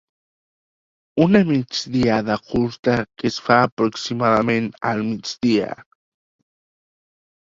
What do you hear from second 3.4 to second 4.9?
fa aproximadament